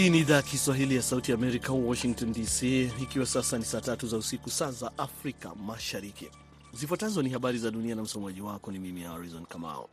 [0.00, 2.62] Hii ni idhaa ya Kiswahili ya Sauti Amerika, Washington DC,
[3.02, 6.28] ikiwa sasa ni saa tatu za usiku, saa za Afrika Mashariki.
[6.72, 9.88] Zifuatazo ni habari za dunia na msomaji wako ni mimi Harrison Kamao.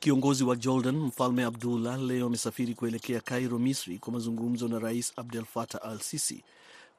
[0.00, 5.44] Kiongozi wa Jordan Mfalme Abdullah leo amesafiri kuelekea Cairo, Misri, kwa mazungumzo na Rais Abdel
[5.44, 6.44] Fattah al Sisi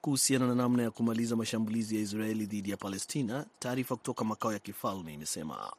[0.02, 3.46] kuhusiana na namna ya kumaliza mashambulizi ya Israeli dhidi ya Palestina.
[3.60, 5.72] Taarifa kutoka makao ya kifalme imesema.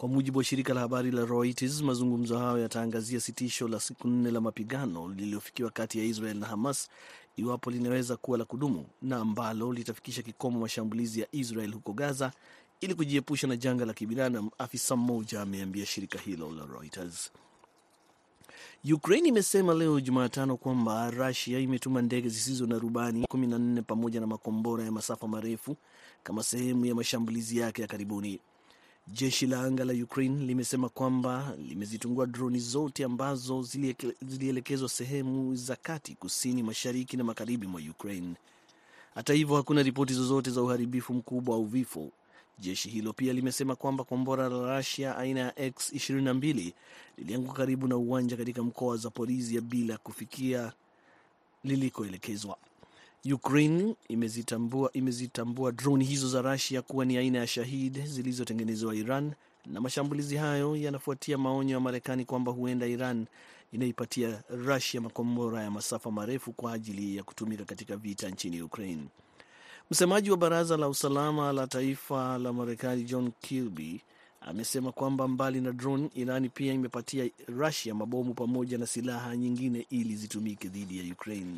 [0.00, 4.30] Kwa mujibu wa shirika la habari la Reuters, mazungumzo hayo yataangazia sitisho la siku nne
[4.30, 6.88] la mapigano lililofikiwa kati ya Israel na Hamas
[7.36, 12.32] iwapo linaweza kuwa la kudumu na ambalo litafikisha kikomo mashambulizi ya Israel huko Gaza
[12.80, 17.30] ili kujiepusha na janga la kibinadamu, afisa mmoja ameambia shirika hilo la Reuters.
[18.94, 24.84] Ukraine imesema leo Jumatano kwamba Russia imetuma ndege zisizo na rubani 14 pamoja na makombora
[24.84, 25.76] ya masafa marefu
[26.22, 28.40] kama sehemu ya mashambulizi yake ya karibuni.
[29.12, 33.62] Jeshi la anga la Ukraine limesema kwamba limezitungua droni zote ambazo
[34.22, 38.34] zilielekezwa sehemu za kati, kusini, mashariki na magharibi mwa Ukraine.
[39.14, 42.10] Hata hivyo, hakuna ripoti zozote za uharibifu mkubwa au vifo.
[42.58, 46.72] Jeshi hilo pia limesema kwamba kombora la Russia aina ya X22
[47.18, 50.72] lilianguka karibu na uwanja katika mkoa wa Zaporizhia bila kufikia
[51.64, 52.56] lilikoelekezwa.
[53.24, 59.32] Ukraine imezitambua, imezitambua droni hizo za Russia kuwa ni aina ya Shahid zilizotengenezewa Iran,
[59.66, 63.26] na mashambulizi hayo yanafuatia maonyo ya Marekani kwamba huenda Iran
[63.72, 69.04] inaipatia Russia makombora ya masafa marefu kwa ajili ya kutumika katika vita nchini Ukraine.
[69.90, 74.00] Msemaji wa baraza la usalama la taifa la Marekani John Kirby
[74.40, 80.16] amesema kwamba mbali na drone, Iran pia imepatia Russia mabomu pamoja na silaha nyingine ili
[80.16, 81.56] zitumike dhidi ya Ukraine.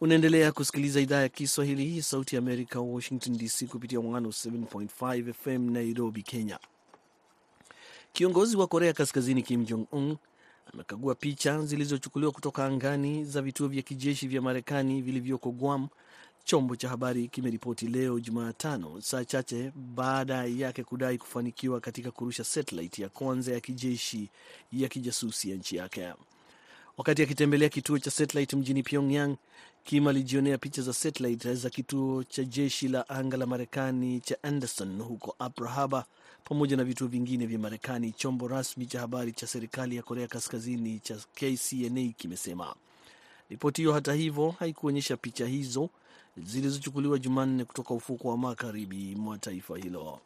[0.00, 6.22] Unaendelea kusikiliza idhaa ya Kiswahili ya Sauti ya Amerika, Washington DC, kupitia 107.5 FM Nairobi,
[6.22, 6.58] Kenya.
[8.12, 10.16] Kiongozi wa Korea Kaskazini Kim Jong Un
[10.74, 15.88] amekagua picha zilizochukuliwa kutoka angani za vituo vya kijeshi vya Marekani vilivyoko Guam.
[16.44, 23.02] Chombo cha habari kimeripoti leo Jumatano, saa chache baada yake kudai kufanikiwa katika kurusha satellite
[23.02, 24.28] ya kwanza ya kijeshi
[24.72, 26.12] ya kijasusi ya nchi yake.
[26.96, 29.36] Wakati akitembelea kituo cha satellite mjini Pyongyang,
[29.84, 35.02] Kim alijionea picha za satellite za kituo cha jeshi la anga la Marekani cha Anderson
[35.02, 35.36] huko
[35.68, 36.04] Harbor
[36.44, 38.12] pamoja na vituo vingine vya Marekani.
[38.12, 42.74] Chombo rasmi cha habari cha serikali ya Korea Kaskazini cha KCNA kimesema.
[43.50, 45.88] Ripoti hiyo hata hivyo haikuonyesha picha hizo
[46.36, 50.20] zilizochukuliwa Jumanne kutoka ufuko wa magharibi mwa taifa hilo.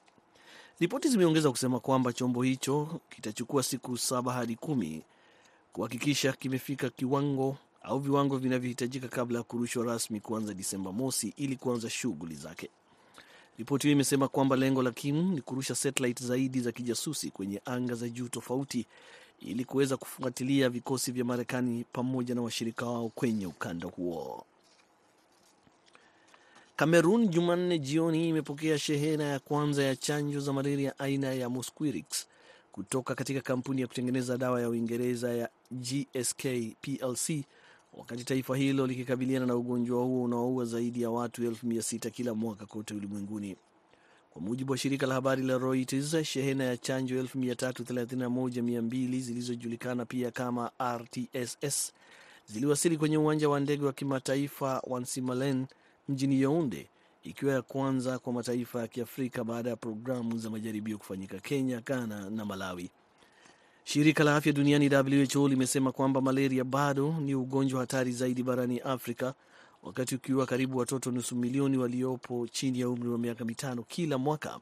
[0.80, 5.02] Ripoti zimeongeza kusema kwamba chombo hicho kitachukua siku saba hadi kumi
[5.72, 11.90] kuhakikisha kimefika kiwango au viwango vinavyohitajika kabla ya kurushwa rasmi kuanza Disemba mosi ili kuanza
[11.90, 12.68] shughuli zake.
[13.58, 17.94] Ripoti hiyo imesema kwamba lengo la Kim ni kurusha satellite zaidi za kijasusi kwenye anga
[17.94, 18.86] za juu tofauti
[19.40, 24.44] ili kuweza kufuatilia vikosi vya Marekani pamoja na washirika wao kwenye ukanda huo.
[26.76, 32.26] Kamerun Jumanne jioni imepokea shehena ya kwanza ya chanjo za malaria aina ya Mosquirix
[32.72, 36.46] kutoka katika kampuni ya kutengeneza dawa ya Uingereza ya GSK
[36.80, 37.44] plc
[37.96, 42.34] wakati taifa hilo likikabiliana na ugonjwa huo unaoua zaidi ya watu elfu mia sita kila
[42.34, 43.56] mwaka kote ulimwenguni.
[44.30, 50.70] Kwa mujibu wa shirika la habari la Reuters, shehena ya chanjo 331,200 zilizojulikana pia kama
[50.82, 51.92] RTSS
[52.46, 55.66] ziliwasili kwenye uwanja wa ndege wa kimataifa wa Nsimalen
[56.08, 56.88] mjini Yaounde,
[57.22, 62.30] ikiwa ya kwanza kwa mataifa ya Kiafrika baada ya programu za majaribio kufanyika Kenya, Ghana
[62.30, 62.90] na Malawi.
[63.84, 64.90] Shirika la afya duniani
[65.34, 69.34] WHO limesema kwamba malaria bado ni ugonjwa hatari zaidi barani Afrika,
[69.82, 74.60] wakati ukiwa karibu watoto nusu milioni waliopo chini ya umri wa miaka mitano kila mwaka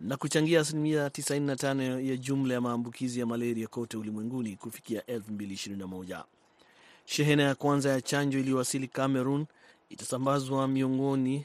[0.00, 6.24] na kuchangia asilimia 95 ya jumla ya maambukizi ya malaria kote ulimwenguni kufikia 2021.
[7.04, 9.46] Shehena ya kwanza ya chanjo iliyowasili Cameroon
[9.88, 11.44] itasambazwa miongoni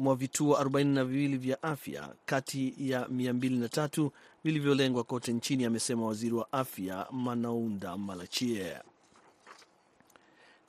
[0.00, 4.10] mwa vituo 42 vya afya kati ya 203
[4.44, 8.76] vilivyolengwa kote nchini, amesema waziri wa afya Manaunda Malachie.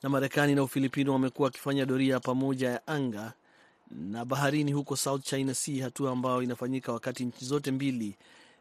[0.02, 3.32] Na Marekani na Ufilipino wamekuwa wakifanya doria pamoja ya anga
[3.90, 8.14] na baharini huko South China Sea, hatua ambayo inafanyika wakati nchi zote mbili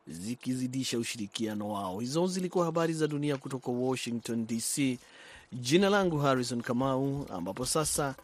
[0.07, 2.00] zikizidisha ushirikiano wao.
[2.00, 5.00] Hizo zilikuwa habari za dunia kutoka Washington DC.
[5.53, 8.15] Jina langu Harrison Kamau, ambapo sasa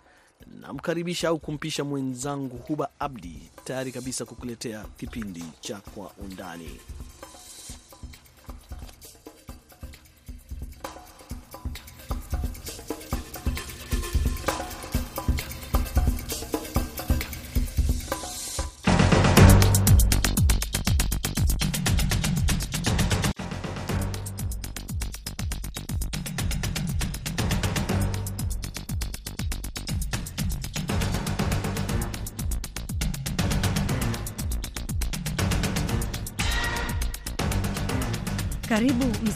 [0.62, 6.80] namkaribisha au kumpisha mwenzangu Huba Abdi tayari kabisa kukuletea kipindi cha Kwa Undani.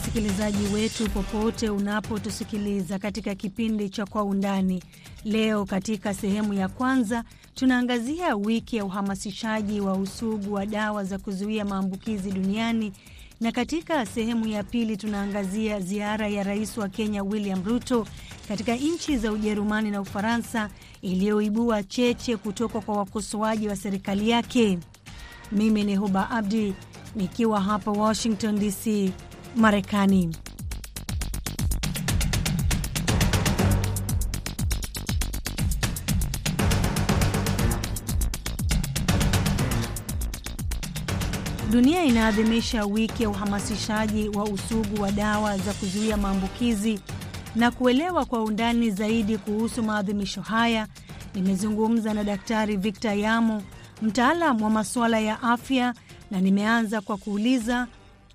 [0.02, 4.82] Msikilizaji wetu popote unapotusikiliza katika kipindi cha Kwa Undani.
[5.24, 11.64] Leo katika sehemu ya kwanza tunaangazia wiki ya uhamasishaji wa usugu wa dawa za kuzuia
[11.64, 12.92] maambukizi duniani,
[13.40, 18.06] na katika sehemu ya pili tunaangazia ziara ya rais wa Kenya William Ruto
[18.48, 20.70] katika nchi za Ujerumani na Ufaransa
[21.02, 24.78] iliyoibua cheche kutoka kwa wakosoaji wa serikali yake.
[25.52, 26.74] Mimi ni Huba Abdi
[27.16, 29.12] nikiwa hapa Washington DC,
[29.56, 30.30] Marekani.
[41.70, 47.00] Dunia inaadhimisha wiki ya uhamasishaji wa usugu wa dawa za kuzuia maambukizi.
[47.56, 50.86] Na kuelewa kwa undani zaidi kuhusu maadhimisho haya,
[51.34, 53.62] nimezungumza na Daktari Victor Yamo,
[54.02, 55.94] mtaalam wa masuala ya afya,
[56.30, 57.86] na nimeanza kwa kuuliza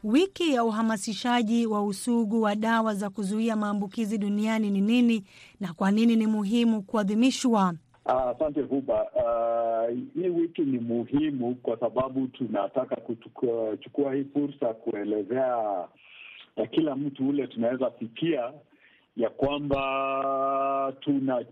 [0.04, 5.24] wiki ya uhamasishaji wa usugu wa dawa za kuzuia maambukizi duniani ni nini
[5.60, 7.74] na kwa nini ni muhimu kuadhimishwa?
[8.06, 9.04] Asante uh, Huba.
[9.16, 15.58] Uh, hii wiki ni muhimu kwa sababu tunataka kuchukua hii fursa kuelezea
[16.58, 18.54] uh, kila mtu ule tunaweza fikia
[19.18, 21.46] ya kwamba tuna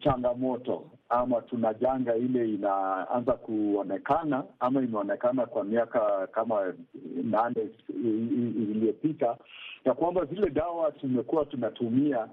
[0.00, 6.74] changamoto ama tuna janga ile inaanza kuonekana ama imeonekana kwa miaka kama
[7.22, 7.68] nane
[8.02, 9.36] iliyopita,
[9.84, 12.28] ya kwamba zile dawa tumekuwa tunatumia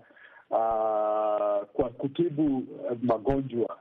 [0.49, 2.63] uh, kwa kutibu
[3.01, 3.77] magonjwa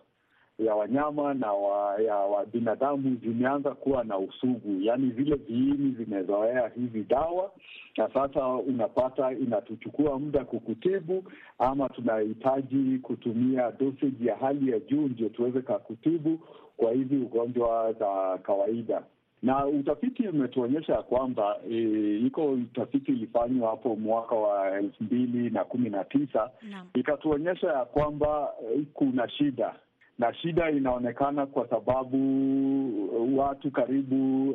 [0.59, 6.69] ya wanyama na wa, ya wa binadamu zimeanza kuwa na usugu, yaani vile viini vimezoea
[6.69, 7.51] hizi dawa,
[7.97, 11.25] na sasa unapata inatuchukua muda kukutibu,
[11.59, 16.41] ama tunahitaji kutumia dosage ya hali ya juu ndio tuweze kakutibu
[16.77, 19.03] kwa hizi ugonjwa za kawaida.
[19.43, 21.77] Na utafiti umetuonyesha ya kwamba e,
[22.27, 26.51] iko utafiti ilifanywa hapo mwaka wa elfu mbili na kumi na tisa.
[26.95, 29.75] Ikatuonyesha ya kwamba e, kuna shida
[30.19, 34.55] na shida inaonekana kwa sababu watu karibu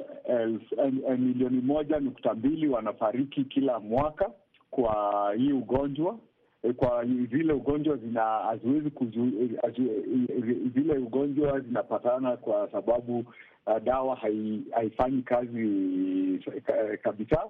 [1.18, 4.32] milioni moja nukta mbili wanafariki kila mwaka
[4.72, 6.18] kwa hii ugonjwa
[6.78, 8.92] kwa zile ugonjwa zina haziwezi
[10.76, 13.20] zile ugonjwa zinapatana kwa sababu
[13.68, 14.16] uh, dawa
[14.76, 16.40] haifanyi kazi
[17.02, 17.44] kabisa.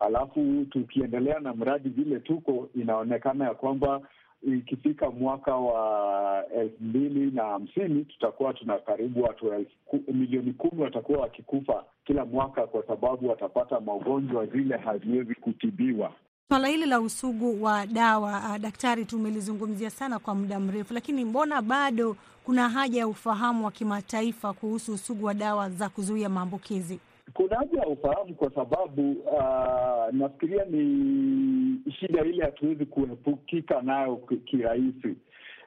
[0.00, 4.00] Alafu tukiendelea na mradi vile tuko, inaonekana ya kwamba
[4.46, 9.66] ikifika mwaka wa elfu mbili na hamsini tutakuwa tuna karibu watu
[10.12, 16.12] milioni kumi watakuwa wakikufa kila mwaka kwa sababu watapata magonjwa zile haziwezi kutibiwa.
[16.48, 21.62] Swala hili la usugu wa dawa uh, daktari, tumelizungumzia sana kwa muda mrefu, lakini mbona
[21.62, 27.00] bado kuna haja ya ufahamu wa kimataifa kuhusu usugu wa dawa za kuzuia maambukizi?
[27.32, 35.16] Kuna haja ya ufahamu kwa sababu uh, nafikiria ni shida ile hatuwezi kuepukika nayo kirahisi.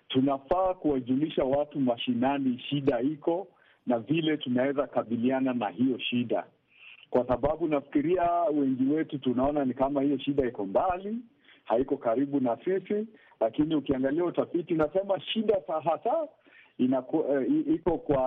[0.08, 3.48] Tunafaa kuwajulisha watu mashinani shida iko
[3.88, 6.44] na vile tunaweza kabiliana na hiyo shida
[7.10, 11.18] kwa sababu nafikiria wengi wetu tunaona ni kama hiyo shida iko mbali,
[11.66, 13.08] haiko karibu na sisi,
[13.40, 16.28] lakini ukiangalia utafiti unasema shida hasa
[16.78, 17.44] inaku, uh,
[17.76, 18.22] iko kwa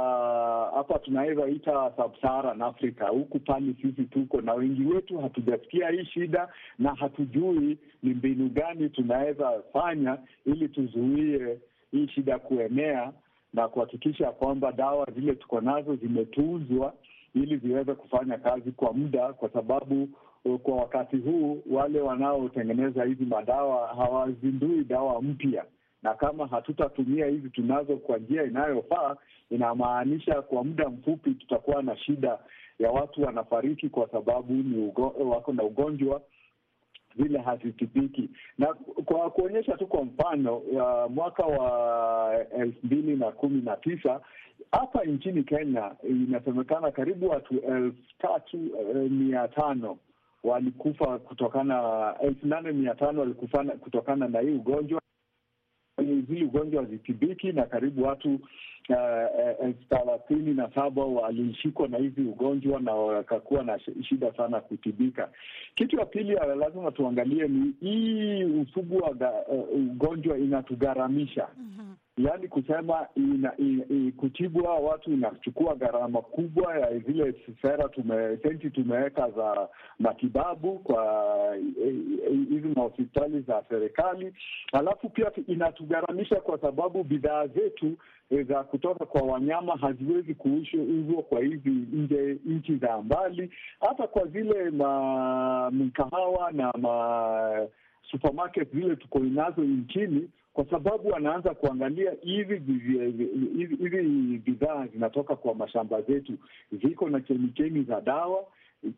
[0.75, 6.49] hapa tunaweza ita sub-Saharan Africa, huku pali sisi tuko na wengi wetu hatujasikia hii shida
[6.78, 11.59] na hatujui ni mbinu gani tunaweza fanya ili tuzuie
[11.92, 13.12] hii shida kuenea
[13.54, 16.95] na kuhakikisha kwamba dawa zile tuko nazo zimetunzwa
[17.35, 20.09] ili ziweze kufanya kazi kwa muda, kwa sababu
[20.62, 25.64] kwa wakati huu wale wanaotengeneza hizi madawa hawazindui dawa mpya,
[26.02, 29.16] na kama hatutatumia hizi tunazo kwa njia inayofaa,
[29.50, 32.38] inamaanisha kwa muda mfupi tutakuwa na shida
[32.78, 36.23] ya watu wanafariki kwa sababu ni ugo, wako na ugonjwa
[37.16, 38.30] vile hazitibiki.
[38.59, 38.66] Na
[39.04, 44.21] kwa kuonyesha tu kwa mfano ya mwaka wa elfu mbili na kumi na tisa
[44.73, 48.57] hapa nchini Kenya inasemekana karibu watu elfu tatu
[49.11, 49.99] mia tano
[50.45, 55.00] walikufa kutokana, elfu nane mia tano walikufa kutokana na hii ugonjwa.
[56.00, 58.40] Hii ugonjwa hazitibiki na karibu watu
[59.88, 65.28] thelathini na saba walishikwa na hizi ugonjwa na wakakuwa na shida sana kutibika.
[65.75, 69.11] Kitu ya pili lazima tuangalie ni hii usugu wa
[69.75, 71.97] ugonjwa inatugharamisha mm-hmm.
[72.25, 78.70] Yaani kusema ina, ina, ina, kutibwa watu inachukua gharama kubwa ya zile sera tume senti
[78.70, 79.68] tumeweka za
[79.99, 81.56] matibabu kwa
[82.50, 84.32] hizi mahospitali za serikali,
[84.73, 87.97] alafu pia inatugharamisha kwa sababu bidhaa zetu
[88.30, 94.70] za kutoka kwa wanyama haziwezi kuuzwa kwa hizi nje nchi za mbali, hata kwa zile
[94.70, 97.66] ma mikahawa na ma
[98.10, 102.58] supermarket zile tuko nazo nchini, kwa sababu wanaanza kuangalia hivi
[103.56, 106.32] hivi bidhaa zinatoka kwa mashamba zetu
[106.72, 108.44] ziko na chemichemi za dawa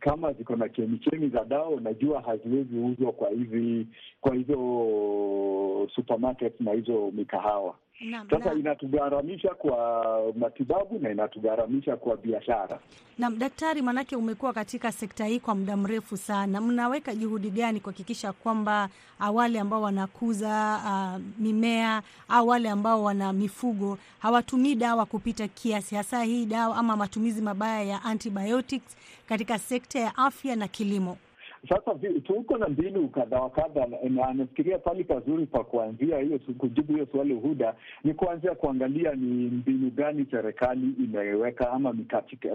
[0.01, 3.87] kama ziko na chemichemi za dawa, unajua haziwezi uzwa kwa hizi
[4.21, 4.57] kwa hizo
[5.95, 7.75] supermarket na hizo mikahawa.
[8.31, 12.79] Sasa inatugharamisha kwa matibabu na inatugharamisha kwa biashara.
[13.19, 18.33] Naam, daktari, maanake umekuwa katika sekta hii kwa muda mrefu sana, mnaweka juhudi gani kuhakikisha
[18.33, 18.89] kwamba
[19.33, 26.23] wale ambao wanakuza uh, mimea au wale ambao wana mifugo hawatumii dawa kupita kiasi, hasa
[26.23, 28.97] hii dawa ama matumizi mabaya ya antibiotics
[29.29, 31.17] katika sekta ya afya na kilimo?
[31.69, 31.95] Sasa
[32.27, 37.07] tuko na mbinu kadha wa kadha, na nafikiria pali pazuri pa kuanzia hiyo kujibu hiyo
[37.13, 41.93] swali Huda ni kuanzia kuangalia ni mbinu gani serikali imeweka ama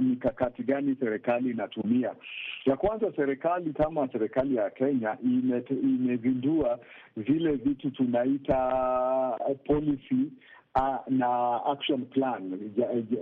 [0.02, 2.14] mikakati gani serikali inatumia.
[2.66, 5.18] Ya kwanza, serikali kama serikali ya Kenya
[5.84, 6.80] imezindua
[7.18, 8.58] vile vitu tunaita
[9.66, 10.32] policy
[11.08, 13.22] na action plan ja, ja,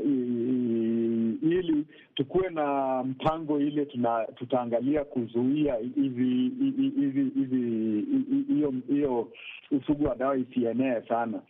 [1.42, 1.86] ili
[2.16, 5.76] tukuwe na mpango ile tuna, tutaangalia kuzuia
[8.48, 9.28] hiyo hiyo
[9.72, 11.42] usugu wa dawa isienee sana.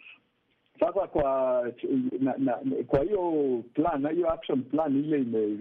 [0.79, 1.63] Sasa kwa
[2.19, 2.53] na, na,
[2.87, 5.19] kwa hiyo plan hiyo action plan ile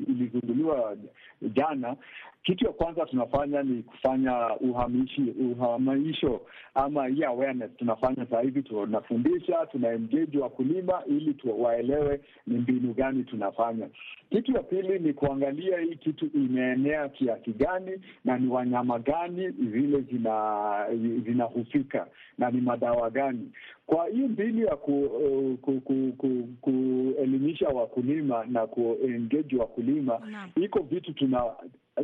[0.09, 0.97] ilizunduliwa
[1.43, 1.97] jana,
[2.45, 5.23] kitu ya kwanza tunafanya ni kufanya uhamishi
[5.53, 6.41] uhamisho
[6.75, 13.25] ama hii awareness tunafanya saa hivi, tunafundisha tuna engage wakulima ili waelewe ni mbinu gani
[13.25, 13.89] tunafanya.
[14.31, 17.91] Kitu ya pili ni kuangalia hii kitu imeenea kiasi gani
[18.25, 20.01] na ni wanyama gani vile
[21.25, 22.07] zinahusika zina
[22.39, 23.53] na ni madawa gani.
[23.87, 25.09] Kwa hii mbinu ya ku,
[25.63, 30.21] ku, ku, ku, kuelimisha wakulima na kuengage wakulima
[30.57, 31.45] iko vitu tuna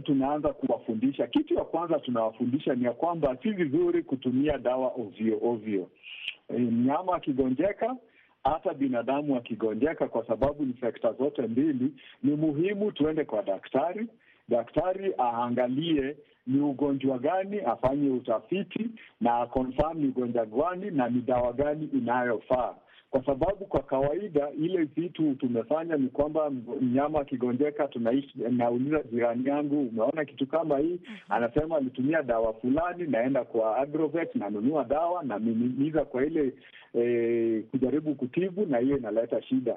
[0.05, 1.27] tunaanza kuwafundisha.
[1.27, 5.89] Kitu ya kwanza tunawafundisha ni ya kwamba si vizuri kutumia dawa ovyo ovyo.
[6.51, 7.97] Mnyama akigonjeka
[8.45, 11.93] hata binadamu akigonjeka, kwa sababu ni sekta zote mbili,
[12.23, 14.07] ni muhimu tuende kwa daktari.
[14.49, 16.17] Daktari aangalie
[16.47, 18.87] ni ugonjwa gani, afanye utafiti
[19.21, 22.75] na akonfirm ni ugonjwa gani na ni dawa gani inayofaa
[23.11, 26.51] kwa sababu kwa kawaida ile vitu tumefanya ni kwamba
[26.81, 31.01] mnyama akigonjeka, tunaishi nauliza jirani yangu, umeona kitu kama hii?
[31.29, 36.53] Anasema alitumia dawa fulani, naenda kwa Agrovet nanunua dawa na miminiza kwa ile
[36.95, 39.77] e, kujaribu kutibu, na hiyo inaleta shida.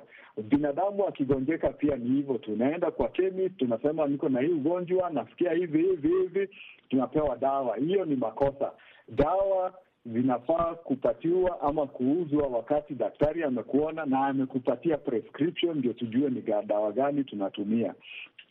[0.50, 5.78] Binadamu akigonjeka pia ni hivyo, tunaenda kwa chemist, tunasema niko na hii ugonjwa, nasikia hivi
[5.82, 6.50] hivi hivi,
[6.90, 7.78] tunapewa dawa.
[7.78, 8.72] Hiyo ni makosa.
[9.10, 9.74] Dawa
[10.06, 17.24] zinafaa kupatiwa ama kuuzwa wakati daktari amekuona na amekupatia prescription, ndio tujue ni dawa gani
[17.24, 17.94] tunatumia.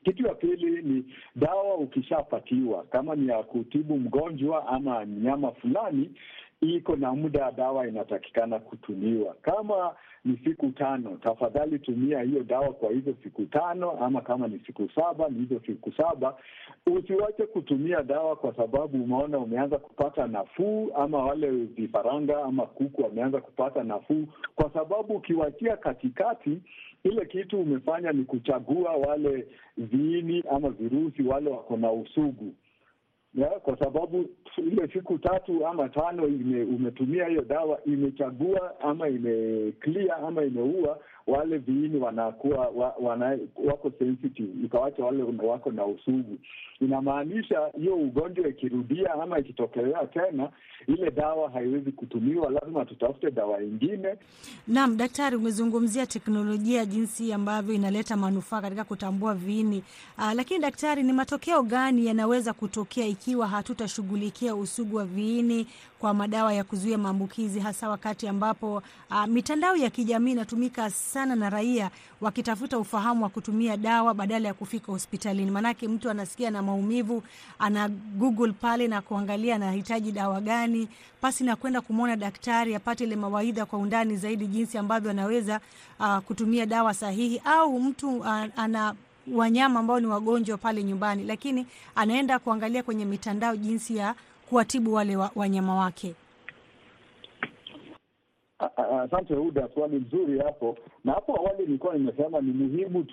[0.05, 1.05] Kitu ya pili ni
[1.37, 6.11] dawa ukishapatiwa, kama ni ya kutibu mgonjwa ama mnyama fulani,
[6.63, 9.35] iko na muda dawa inatakikana kutumiwa.
[9.43, 14.59] Kama ni siku tano, tafadhali tumia hiyo dawa kwa hizo siku tano, ama kama ni
[14.67, 16.37] siku saba ni hizo siku saba.
[16.87, 23.41] Usiwache kutumia dawa kwa sababu umeona umeanza kupata nafuu, ama wale vifaranga ama kuku wameanza
[23.41, 24.27] kupata nafuu,
[24.57, 26.59] kwa sababu ukiwachia katikati
[27.05, 32.55] ile kitu umefanya ni kuchagua wale viini ama virusi wale wako na usugu
[33.35, 40.19] ya, kwa sababu ile siku tatu ama tano ime, umetumia hiyo dawa imechagua ama imeclear
[40.25, 46.39] ama imeua wale viini wanakuwa wa, wana, wako sensitive, ikawacha wale wako na usugu.
[46.81, 50.51] Inamaanisha hiyo ugonjwa ikirudia ama ikitokelea tena,
[50.87, 54.15] ile dawa haiwezi kutumiwa, lazima tutafute dawa ingine.
[54.69, 59.83] Naam, daktari, umezungumzia teknolojia jinsi ambavyo inaleta manufaa katika kutambua viini.
[60.19, 65.67] Aa, lakini daktari, ni matokeo gani yanaweza kutokea ikiwa hatutashughulikia usugu wa viini
[66.03, 71.51] kwa madawa ya kuzuia maambukizi, hasa wakati ambapo uh, mitandao ya kijamii inatumika sana na
[71.51, 71.91] raia
[72.21, 75.51] wakitafuta ufahamu wa kutumia dawa badala ya kufika hospitalini.
[75.51, 77.23] Maanake mtu anasikia na maumivu,
[77.59, 80.89] ana Google pale na kuangalia anahitaji dawa gani,
[81.21, 85.61] pasi na kwenda kumwona daktari apate ile mawaidha kwa undani zaidi, jinsi ambavyo anaweza
[86.01, 87.41] uh, kutumia dawa sahihi.
[87.45, 88.95] Au mtu uh, ana
[89.33, 94.15] wanyama ambao ni wagonjwa pale nyumbani, lakini anaenda kuangalia kwenye mitandao jinsi ya
[94.53, 96.15] kuwatibu wale wa, wanyama wake.
[98.67, 100.77] Asante Huda, swali mzuri hapo.
[101.05, 103.05] Na hapo awali nilikuwa nimesema ni muhimu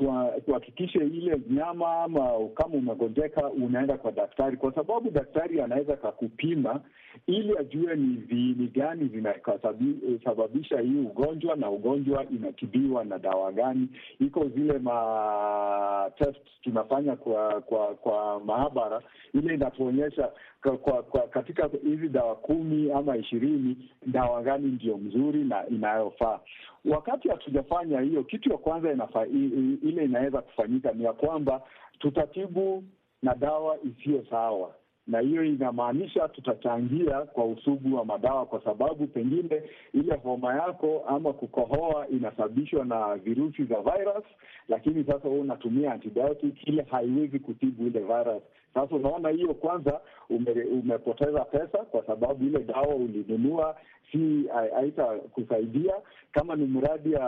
[0.45, 6.81] tuhakikishe ile nyama ama kama umegonjeka unaenda kwa daktari, kwa sababu daktari anaweza kakupima
[7.27, 13.87] ili ajue ni viini gani vinasababisha hii ugonjwa na ugonjwa inatibiwa na dawa gani.
[14.19, 19.01] Iko zile ma test tunafanya kwa kwa kwa maabara,
[19.33, 25.67] ile inatuonyesha kwa, kwa katika hizi dawa kumi ama ishirini dawa gani ndio mzuri na
[25.67, 26.39] inayofaa.
[26.85, 31.61] Wakati hatujafanya hiyo, kitu ya kwanza inafa, ile inaweza kufanyika ni ya kwamba
[31.99, 32.83] tutatibu
[33.23, 34.73] na dawa isiyo sawa
[35.09, 39.61] na hiyo inamaanisha tutachangia kwa usugu wa madawa, kwa sababu pengine
[39.93, 44.23] ile homa yako ama kukohoa inasababishwa na virusi za virus,
[44.67, 48.43] lakini sasa wewe unatumia antibiotic, ile haiwezi kutibu ile virus.
[48.73, 53.75] Sasa unaona hiyo, kwanza ume, umepoteza pesa kwa sababu ile dawa ulinunua
[54.11, 55.93] si haitakusaidia.
[56.31, 57.21] Kama ni mradi ya,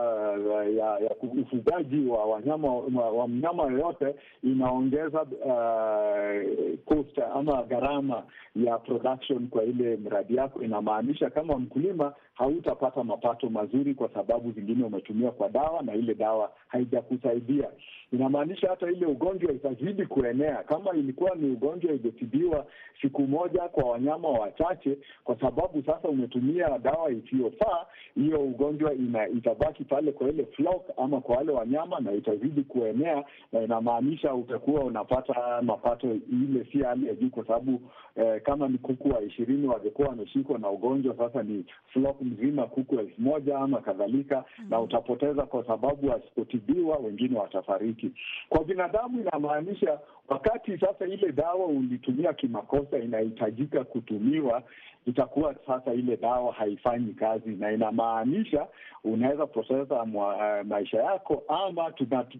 [0.77, 2.73] ya, ya ufugaji wa wanyama
[3.11, 8.23] wa mnyama yoyote, inaongeza uh, cost ama gharama
[8.55, 10.61] ya production kwa ile mradi yako.
[10.63, 16.51] Inamaanisha kama mkulima hautapata mapato mazuri kwa sababu zingine umetumia kwa dawa na ile dawa
[16.67, 17.69] haijakusaidia.
[18.13, 20.63] Inamaanisha hata ile ugonjwa itazidi kuenea.
[20.63, 22.65] Kama ilikuwa ni ugonjwa ijetibiwa
[23.01, 29.83] siku moja kwa wanyama wachache, kwa sababu sasa umetumia dawa isiyofaa, hiyo ugonjwa ina, itabaki
[29.83, 35.61] pale kwa ile flock ama kwa wale wanyama na itazidi kuenea, na inamaanisha utakuwa unapata
[35.61, 37.81] mapato ile si hali ya juu, kwa sababu
[38.15, 42.99] eh, kama ni kuku wa ishirini wangekuwa wameshikwa na ugonjwa, sasa ni flock mzima kuku
[42.99, 48.11] elfu moja ama kadhalika, mm na utapoteza kwa sababu wasipotibiwa wengine watafariki.
[48.49, 49.99] Kwa binadamu inamaanisha
[50.31, 54.63] wakati sasa ile dawa ulitumia kimakosa inahitajika kutumiwa,
[55.05, 58.67] itakuwa sasa ile dawa haifanyi kazi, na inamaanisha
[59.03, 61.91] unaweza poteza uh, maisha yako, ama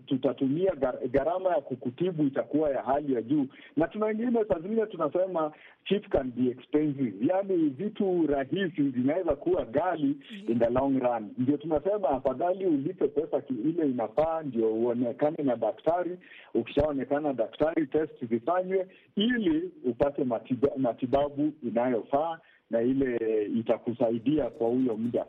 [0.06, 0.72] tutatumia
[1.12, 3.48] gharama ya kukutibu itakuwa ya hali ya juu,
[3.78, 5.52] na tuna wengine saa zingine tunasema
[5.86, 10.16] cheap can be expensive, yaani vitu rahisi vinaweza kuwa ghali
[10.48, 11.30] in the long run.
[11.38, 16.18] Ndio tunasema afadhali ulipe pesa ile inafaa, ndio uonekane na daktari.
[16.54, 22.40] Ukishaonekana daktari, test zifanywe ili upate matiba, matibabu inayofaa
[22.72, 25.26] na ile itakusaidia kwa huyo muda.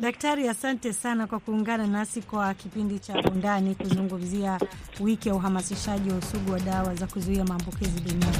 [0.00, 4.58] Daktari, asante sana kwa kuungana nasi kwa kipindi cha Undani kuzungumzia
[5.00, 8.38] wiki ya uhamasishaji wa usugu wa dawa za kuzuia maambukizi duniani.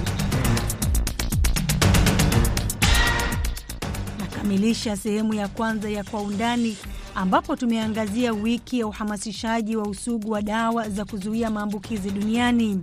[4.20, 6.76] Nakamilisha sehemu ya kwanza ya Kwa Undani
[7.14, 12.82] ambapo tumeangazia wiki ya uhamasishaji wa usugu wa dawa za kuzuia maambukizi duniani.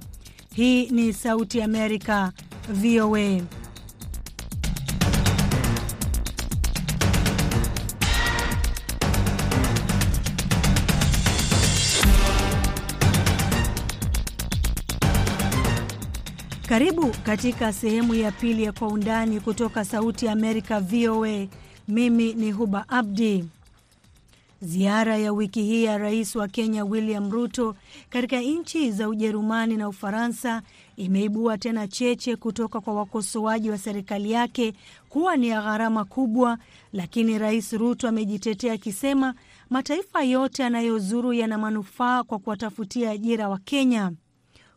[0.55, 2.31] Hii ni Sauti Amerika,
[2.69, 3.41] VOA.
[16.69, 21.47] Karibu katika sehemu ya pili ya Kwa Undani kutoka Sauti ya Amerika, VOA.
[21.87, 23.45] Mimi ni Huba Abdi.
[24.61, 27.75] Ziara ya wiki hii ya rais wa Kenya William Ruto
[28.09, 30.61] katika nchi za Ujerumani na Ufaransa
[30.95, 34.73] imeibua tena cheche kutoka kwa wakosoaji wa serikali yake
[35.09, 36.57] kuwa ni ya gharama kubwa,
[36.93, 39.33] lakini rais Ruto amejitetea akisema
[39.69, 44.11] mataifa yote yanayozuru yana manufaa kwa kuwatafutia ajira wa Kenya.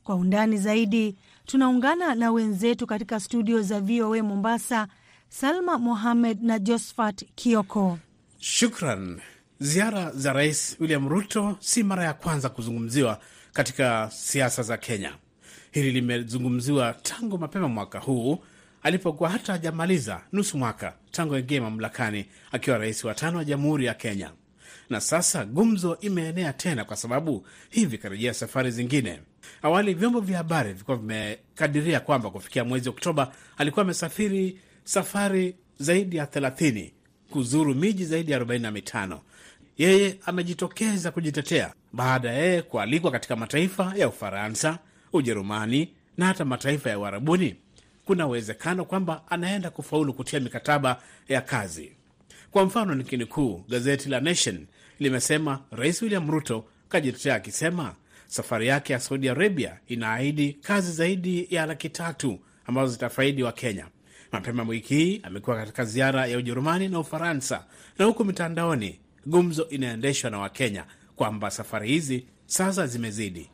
[0.04, 1.16] Kwa undani zaidi
[1.48, 4.88] tunaungana na wenzetu katika studio za VOA Mombasa,
[5.28, 7.98] Salma Mohamed na Josphat Kioko.
[8.38, 9.20] Shukran.
[9.60, 13.20] Ziara za Rais William Ruto si mara ya kwanza kuzungumziwa
[13.52, 15.12] katika siasa za Kenya.
[15.70, 18.38] Hili limezungumziwa tangu mapema mwaka huu
[18.82, 23.94] alipokuwa hata hajamaliza nusu mwaka tangu aingie mamlakani akiwa rais wa tano wa Jamhuri ya
[23.94, 24.30] Kenya,
[24.90, 29.20] na sasa gumzo imeenea tena kwa sababu hivi karejea safari zingine.
[29.62, 36.24] Awali vyombo vya habari vilikuwa vimekadiria kwamba kufikia mwezi Oktoba alikuwa amesafiri safari zaidi ya
[36.24, 36.90] 30
[37.30, 39.18] kuzuru miji zaidi ya 45.
[39.78, 44.78] Yeye amejitokeza kujitetea baada ya yeye kualikwa katika mataifa ya Ufaransa,
[45.12, 47.56] Ujerumani na hata mataifa ya Uarabuni.
[48.04, 51.92] Kuna uwezekano kwamba anaenda kufaulu kutia mikataba ya kazi.
[52.50, 54.66] Kwa mfano, nikinukuu gazeti la Nation
[54.98, 57.94] limesema Rais William Ruto kajitetea akisema
[58.28, 63.86] safari yake ya Saudi Arabia inaahidi kazi zaidi ya laki tatu ambazo zitafaidi wa Kenya.
[64.32, 67.64] Mapema wiki hii amekuwa katika ziara ya Ujerumani na Ufaransa,
[67.98, 70.84] na huku mitandaoni gumzo inaendeshwa na Wakenya
[71.16, 73.50] kwamba safari hizi sasa zimezidi.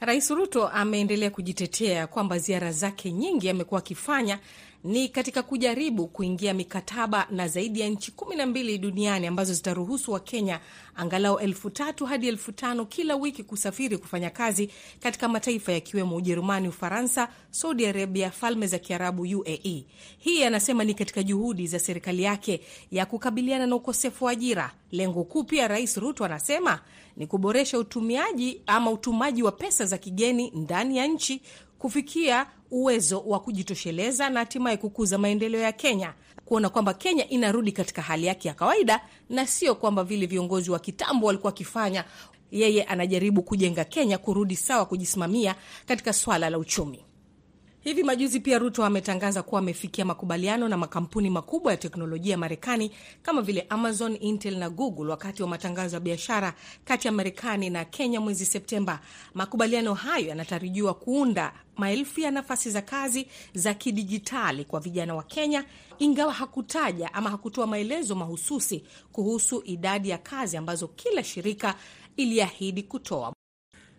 [0.00, 4.38] Rais Ruto ameendelea kujitetea kwamba ziara zake nyingi amekuwa akifanya
[4.84, 10.12] ni katika kujaribu kuingia mikataba na zaidi ya nchi kumi na mbili duniani ambazo zitaruhusu
[10.12, 10.60] Wakenya
[10.96, 16.68] angalau elfu tatu hadi elfu tano kila wiki kusafiri kufanya kazi katika mataifa yakiwemo Ujerumani,
[16.68, 19.84] Ufaransa, Saudi Arabia, Falme za Kiarabu, UAE.
[20.18, 22.60] Hii anasema ni katika juhudi za serikali yake
[22.90, 24.72] ya kukabiliana na ukosefu wa ajira.
[24.92, 26.80] Lengo kuu pia, Rais Ruto anasema
[27.16, 31.42] ni kuboresha utumiaji ama utumaji wa pesa za kigeni ndani ya nchi
[31.78, 38.02] kufikia uwezo wa kujitosheleza na hatimaye kukuza maendeleo ya Kenya, kuona kwamba Kenya inarudi katika
[38.02, 39.00] hali yake ya kawaida
[39.30, 42.04] na sio kwamba vile viongozi wa kitambo walikuwa wakifanya.
[42.50, 45.54] Yeye anajaribu kujenga Kenya kurudi sawa, kujisimamia
[45.86, 47.04] katika swala la uchumi.
[47.80, 52.90] Hivi majuzi pia Ruto ametangaza kuwa amefikia makubaliano na makampuni makubwa ya teknolojia ya Marekani
[53.22, 57.84] kama vile Amazon, Intel na Google wakati wa matangazo ya biashara kati ya Marekani na
[57.84, 59.00] Kenya mwezi Septemba.
[59.34, 65.64] Makubaliano hayo yanatarajiwa kuunda maelfu ya nafasi za kazi za kidijitali kwa vijana wa Kenya,
[65.98, 71.74] ingawa hakutaja ama hakutoa maelezo mahususi kuhusu idadi ya kazi ambazo kila shirika
[72.16, 73.32] iliahidi kutoa.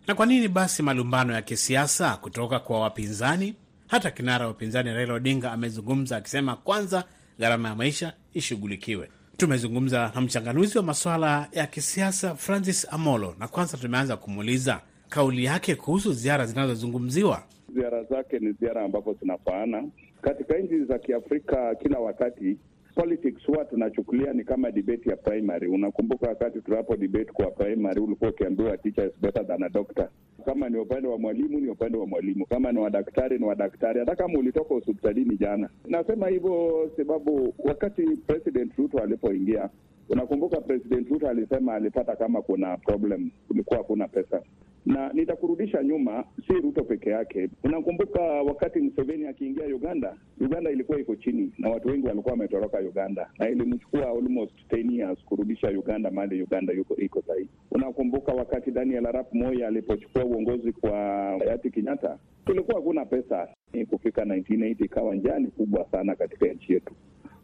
[0.06, 3.54] Na kwa nini basi malumbano ya kisiasa kutoka kwa wapinzani?
[3.90, 7.04] Hata kinara wa upinzani Raila Odinga amezungumza akisema kwanza
[7.38, 9.08] gharama ya maisha ishughulikiwe.
[9.36, 15.74] Tumezungumza na mchanganuzi wa masuala ya kisiasa Francis Amolo, na kwanza tumeanza kumuuliza kauli yake
[15.74, 17.42] kuhusu ziara zinazozungumziwa.
[17.74, 19.84] Ziara zake ni ziara ambapo zinafaana
[20.22, 21.74] katika nchi za Kiafrika.
[21.74, 22.56] Kila wakati
[22.94, 25.68] politics huwa tunachukulia ni kama debate ya primary.
[25.68, 30.08] Unakumbuka wakati tunapo debate kwa primary, ulikuwa ukiambiwa teacher is better than a doctor.
[30.44, 34.16] Kama ni upande wa mwalimu ni upande wa mwalimu, kama ni wadaktari ni wadaktari, hata
[34.16, 35.68] kama ulitoka hospitalini jana.
[35.88, 39.70] Nasema hivyo sababu wakati President Ruto alipoingia,
[40.08, 44.42] unakumbuka President Ruto alisema alipata kama kuna problem, kulikuwa hakuna pesa
[44.86, 47.48] na nitakurudisha nyuma, si Ruto peke yake.
[47.64, 53.30] Unakumbuka wakati Museveni akiingia Uganda, Uganda ilikuwa iko chini na watu wengi walikuwa wametoroka Uganda,
[53.38, 57.48] na ilimchukua almost 10 years kurudisha Uganda mahali Uganda yuko iko sahii.
[57.70, 60.90] Unakumbuka wakati Daniel Arap Moi alipochukua uongozi kwa
[61.38, 63.48] hayati Kenyatta, kulikuwa hakuna pesa.
[63.90, 66.94] Kufika 1980 ikawa njaa ni kubwa sana katika nchi yetu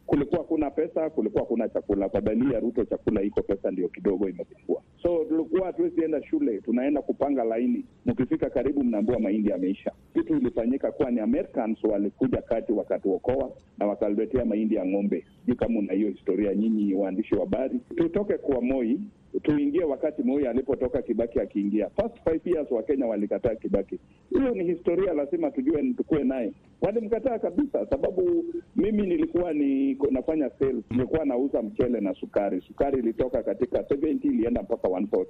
[0.07, 2.09] kulikuwa kuna pesa, kulikuwa kuna chakula.
[2.09, 4.83] Kwa dalili ya Ruto, chakula iko, pesa ndio kidogo imepungua.
[5.03, 9.93] So tulikuwa hatuwezi enda shule, tunaenda kupanga laini, mkifika karibu mnaambiwa mahindi yameisha.
[10.15, 15.25] Kitu ilifanyika kuwa ni Americans walikuja kati wakatuokoa na wakaletea mahindi ya ng'ombe.
[15.41, 17.81] Sijui kama una hiyo historia nyinyi waandishi wa habari.
[17.97, 19.01] Tutoke kwa Moi
[19.43, 21.91] tuingie wakati Moi alipotoka, Kibaki akiingia.
[21.91, 23.99] First five years wa Kenya walikataa Kibaki.
[24.31, 26.53] Hiyo ni historia, lazima tujue, tukue naye.
[26.81, 28.45] Walimkataa kabisa, sababu
[28.77, 32.61] mimi nilikuwa ni nafanya sales, nilikuwa nauza mchele na sukari.
[32.61, 35.27] Sukari ilitoka katika 70 ilienda mpaka 140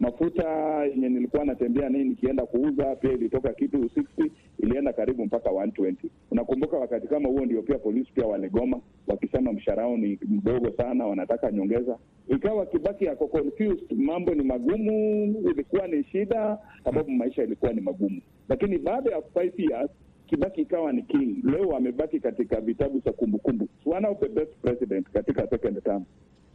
[0.00, 0.44] mafuta
[0.84, 5.94] yenye nilikuwa natembea naye nikienda kuuza pia ilitoka kitu 60 ilienda karibu mpaka 120.
[6.30, 11.52] Unakumbuka wakati kama huo ndio pia polisi pia waligoma wakisema mshahara ni mdogo sana, wanataka
[11.52, 11.98] nyongeza.
[12.28, 14.92] Ikawa Kibaki yako confused, mambo ni magumu,
[15.50, 19.90] ilikuwa ni shida sababu maisha ilikuwa ni magumu, lakini baada ya five years
[20.26, 21.44] Kibaki ikawa ni king.
[21.44, 26.04] Leo amebaki katika vitabu za kumbukumbu, one of the best president katika second term.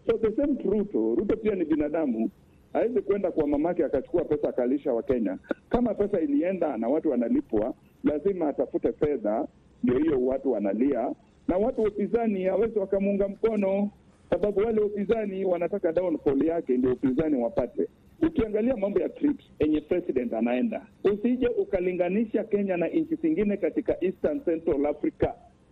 [0.07, 2.29] So the same Ruto, Ruto pia ni binadamu
[2.73, 5.37] hawezi kwenda kwa mamake akachukua pesa akalisha Wakenya.
[5.69, 9.47] Kama pesa ilienda na watu wanalipwa, lazima atafute fedha,
[9.83, 11.11] ndio hiyo watu wanalia,
[11.47, 13.89] na watu wa upinzani hawezi wakamuunga mkono,
[14.29, 17.87] sababu wale upinzani wanataka downfall yake, ndio upinzani wapate.
[18.27, 24.41] Ukiangalia mambo ya trips yenye president anaenda, usije ukalinganisha Kenya na nchi zingine katika Eastern
[24.45, 25.29] Central Africa.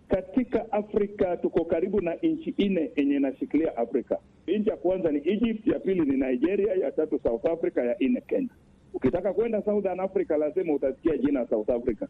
[0.08, 4.18] Katika Afrika tuko karibu na nchi nne yenye inashikilia Afrika.
[4.48, 8.22] Nchi ya kwanza ni Egypt, ya pili ni Nigeria, ya tatu South Africa, ya nne
[8.22, 8.50] Kenya.
[8.94, 12.08] Ukitaka kwenda Southern Africa lazima utasikia jina South Africa.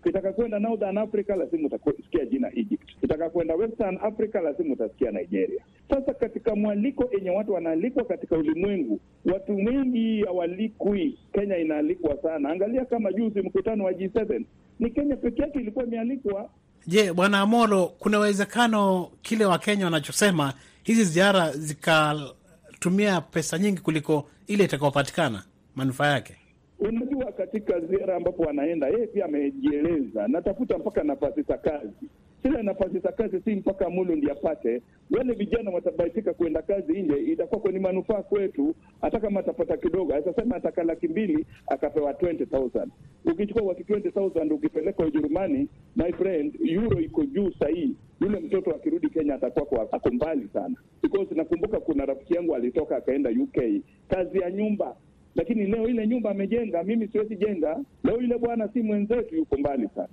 [0.00, 2.96] Ukitaka kwenda Northern Africa lazima utasikia jina Egypt.
[2.98, 5.62] Ukitaka kwenda Western Africa lazima utasikia Nigeria.
[5.90, 9.00] Sasa katika mwaliko yenye watu wanaalikwa katika ulimwengu,
[9.32, 11.18] watu wengi hawalikwi.
[11.32, 12.48] Kenya inaalikwa sana.
[12.50, 14.42] Angalia kama juzi mkutano wa G7
[14.80, 16.50] ni Kenya peke yake ilikuwa imealikwa.
[16.86, 24.64] Je, Bwana Amolo, kuna uwezekano kile Wakenya wanachosema hizi ziara zikatumia pesa nyingi kuliko ile
[24.64, 25.42] itakayopatikana
[25.76, 26.36] manufaa yake?
[26.78, 32.08] Unajua, katika ziara ambapo wanaenda, yeye pia amejieleza, natafuta mpaka nafasi za kazi.
[32.46, 34.82] Zile nafasi za kazi si mpaka Mulu ndi apate.
[35.10, 38.74] Wale vijana watabaitika kuenda kazi nje, itakuwa kwenye manufaa kwetu.
[39.00, 42.86] Hata kama atapata kidogo, atasema ataka laki mbili akapewa 20,000
[43.32, 47.96] ukichukua waki 20,000 ukipeleka Ujerumani, my friend, euro iko juu sahii.
[48.20, 53.30] Yule mtoto akirudi Kenya atakuwa ako mbali sana, because nakumbuka kuna rafiki yangu alitoka akaenda
[53.30, 54.96] UK kazi ya nyumba
[55.34, 57.80] lakini leo ile nyumba amejenga, mimi siwezi jenga.
[58.04, 60.08] Leo ile bwana si mwenzetu, yuko mbali sana.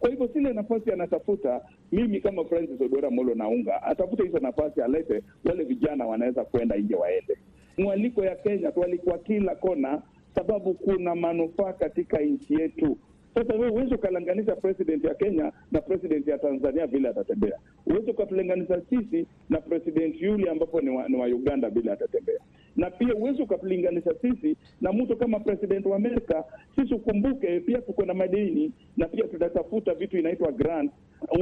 [0.00, 1.60] Kwa hivyo zile nafasi anatafuta,
[1.92, 6.94] mimi kama Francis Odora Molo naunga atafute hizo nafasi, alete wale vijana wanaweza kwenda nje
[6.94, 7.38] waende.
[7.78, 10.02] Mwaliko ya Kenya tualikwa kila kona,
[10.34, 12.98] sababu kuna manufaa katika nchi yetu.
[13.34, 17.58] Sasa wewe huwezi ukalinganisha president ya Kenya na president ya Tanzania vile atatembea.
[17.84, 22.38] Huwezi ukatulinganisha sisi na president yule ambapo ni wa, ni wa Uganda vile atatembea,
[22.78, 26.44] na pia huwezi ukatulinganisha sisi na mtu kama president wa Amerika.
[26.76, 30.92] Sisi ukumbuke, pia tuko na madeni na pia tunatafuta vitu inaitwa grant.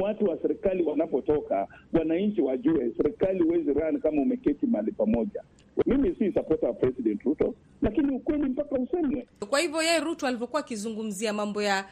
[0.01, 5.43] Watu wa serikali wanapotoka, wananchi wajue serikali huwezi run kama umeketi mahali pamoja.
[5.85, 9.27] Mimi si supporter wa president Ruto, lakini ukweli mpaka usemwe.
[9.49, 11.85] Kwa hivyo yeye Ruto alivyokuwa akizungumzia mambo ya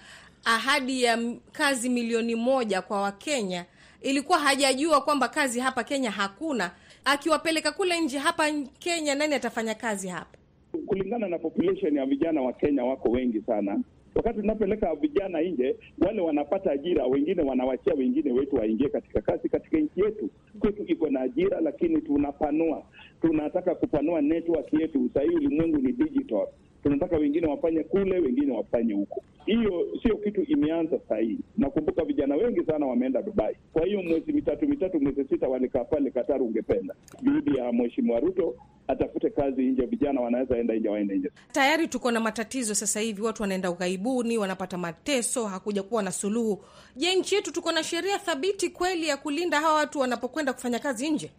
[0.45, 1.17] ahadi ya
[1.51, 3.65] kazi milioni moja kwa Wakenya,
[4.01, 6.71] ilikuwa hajajua kwamba kazi hapa Kenya hakuna.
[7.05, 10.37] Akiwapeleka kule nje, hapa Kenya nani atafanya kazi hapa?
[10.85, 13.79] Kulingana na population ya vijana wa Kenya wako wengi sana.
[14.15, 19.77] Wakati tunapeleka vijana nje, wale wanapata ajira, wengine wanawachia wengine wetu waingie katika kazi katika
[19.77, 20.29] nchi yetu.
[20.59, 22.83] Kwetu iko na ajira, lakini tunapanua,
[23.21, 25.09] tunataka kupanua network yetu.
[25.13, 26.47] Sahii ulimwengu ni digital,
[26.85, 29.23] tunataka wengine wafanye kule, wengine wafanye huko.
[29.45, 31.37] Hiyo sio kitu imeanza sahii.
[31.57, 33.55] Nakumbuka vijana wengi sana wameenda Dubai.
[33.73, 36.41] Kwa hiyo mwezi mitatu mitatu, mwezi sita walikaa pale Qatar.
[36.41, 38.55] Ungependa juhudi ya Mheshimiwa Ruto
[38.87, 41.31] atafute kazi nje, vijana wanaweza enda nje, waende nje.
[41.51, 46.63] Tayari tuko na matatizo sasa hivi, watu wanaenda ughaibuni, wanapata mateso, hakuja kuwa na suluhu.
[46.95, 51.09] Je, nchi yetu tuko na sheria thabiti kweli ya kulinda hawa watu wanapokwenda kufanya kazi
[51.09, 51.31] nje?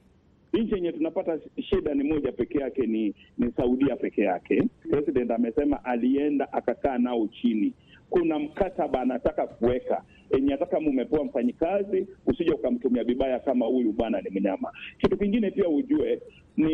[0.53, 1.39] Nchi yenye tunapata
[1.71, 4.63] shida ni moja peke yake, ni ni Saudia peke yake.
[4.91, 7.73] President amesema alienda akakaa nao chini,
[8.11, 14.21] kuna mkataba anataka kuweka enye hata kama umepewa mfanyikazi usije ukamtumia vibaya kama huyu bwana
[14.21, 14.73] ni mnyama.
[14.99, 16.21] Kitu kingine pia ujue
[16.57, 16.71] ni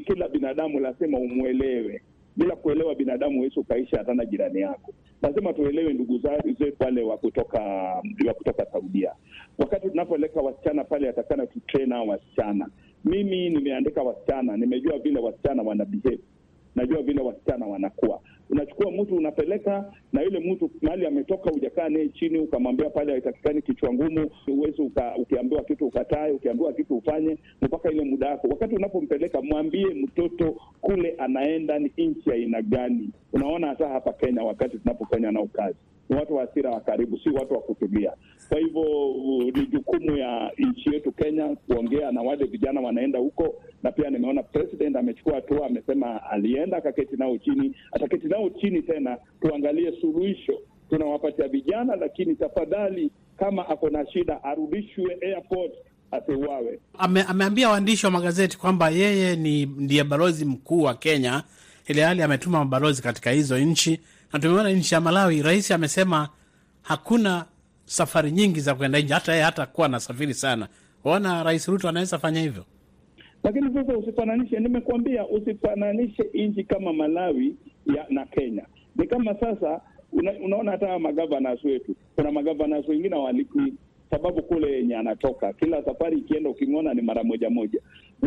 [0.00, 2.02] kila binadamu lazima umwelewe.
[2.36, 4.94] Bila kuelewa binadamu huwezi ukaishi hata na jirani yako.
[5.22, 6.18] Lazima tuelewe ndugu
[6.58, 7.60] zetu wale wa kutoka
[8.26, 9.12] wa kutoka Saudia.
[9.58, 12.68] Wakati tunapoleka wasichana pale, atakana tutrain wasichana.
[13.04, 15.84] Mimi nimeandika wasichana, nimejua vile wasichana wana
[16.74, 22.38] najua vile wasichana wanakuwa unachukua mtu unapeleka na yule mtu mahali ametoka, hujakaa naye chini
[22.38, 28.04] ukamwambia pale haitakikani kichwa ngumu, uwezi uka, ukiambiwa kitu ukatae, ukiambiwa kitu ufanye mpaka ile
[28.04, 28.48] muda wako.
[28.48, 33.10] Wakati unapompeleka mwambie mtoto kule anaenda ni nchi aina gani.
[33.32, 37.28] Unaona, hata hapa Kenya wakati tunapofanya nao kazi ni watu wa asira wa karibu, si
[37.30, 38.12] watu wa kutulia.
[38.48, 38.84] Kwa hivyo
[39.54, 44.42] ni jukumu ya nchi yetu Kenya kuongea na wale vijana wanaenda huko, na pia nimeona
[44.42, 51.48] president amechukua hatua, amesema alienda akaketi nao chini, ataketi nao chini tena, tuangalie suluhisho tunawapatia
[51.48, 55.72] vijana, lakini tafadhali, kama ako na shida arudishwe airport
[56.10, 56.78] asiuawe.
[56.98, 61.42] Ame, ameambia waandishi wa magazeti kwamba yeye ni ndiye balozi mkuu wa Kenya,
[61.86, 64.00] ile hali ametuma mabalozi katika hizo nchi
[64.32, 66.28] na tumeona nchi ya Malawi, rais amesema
[66.82, 67.44] hakuna
[67.84, 70.68] safari nyingi za kwenda nje, hata yeye hata kuwa na safiri sana.
[71.04, 72.64] Waona Rais Ruto anaweza fanya hivyo,
[73.42, 77.56] lakini sasa usifananishe, nimekuambia usifananishe nchi kama Malawi
[77.96, 78.66] ya, na Kenya.
[78.96, 79.80] Ni kama sasa
[80.12, 83.16] una, unaona hata magavanas wetu, kuna magavanas wengine
[84.10, 87.80] sababu kule yenye anatoka kila safari ikienda, ukimwona ni mara moja moja.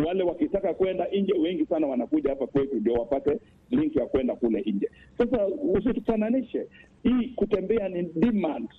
[0.05, 3.39] Wale wakitaka kwenda nje, wengi sana wanakuja hapa kwetu ndio wapate
[3.71, 4.89] link ya kwenda kule nje.
[5.17, 6.65] Sasa usitufananishe,
[7.03, 8.69] hii kutembea ni demand.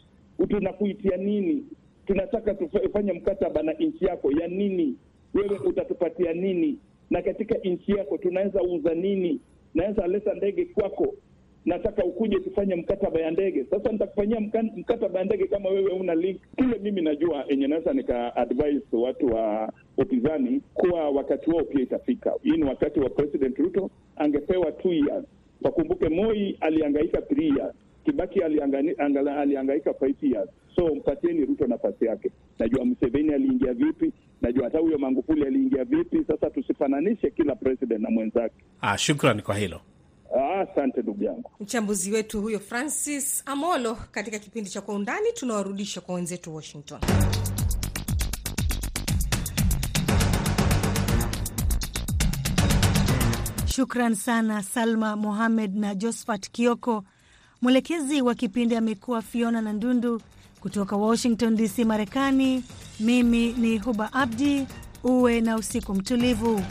[0.48, 1.64] Tunakuitia nini?
[2.06, 4.96] Tunataka tufanye mkataba na nchi yako ya nini?
[5.34, 6.78] Wewe utatupatia nini?
[7.10, 9.40] Na katika nchi yako tunaweza uza nini?
[9.74, 11.14] Naweza leta ndege kwako
[11.64, 13.64] nataka ukuje tufanye mkataba ya ndege.
[13.70, 14.40] Sasa nitakufanyia
[14.76, 16.78] mkataba ya ndege kama wewe una link kile.
[16.78, 22.32] Mimi najua enye naweza nika advise watu wa upinzani kuwa wakati wao pia itafika.
[22.42, 25.24] Hii ni wakati wa President Ruto, angepewa two years.
[25.62, 30.48] Wakumbuke Moi aliangaika three years, Kibaki aliangaika five years.
[30.76, 32.30] So mpatieni Ruto nafasi yake.
[32.58, 36.24] Najua Museveni aliingia vipi, najua hata huyo Magufuli aliingia vipi.
[36.26, 38.54] Sasa tusifananishe kila president na mwenzake.
[38.80, 39.80] Ah, shukrani kwa hilo.
[40.34, 41.50] Asante ndugu yangu.
[41.60, 43.94] Mchambuzi wetu huyo Francis Amolo.
[44.10, 47.00] Katika kipindi cha Kwa Undani tunawarudisha kwa wenzetu Washington.
[53.66, 57.04] Shukran sana Salma Mohamed na Josphat Kioko.
[57.62, 60.20] Mwelekezi wa kipindi amekuwa Fiona na Ndundu.
[60.60, 62.64] Kutoka Washington DC, Marekani,
[63.00, 64.66] mimi ni Huba Abdi.
[65.04, 66.62] Uwe na usiku mtulivu.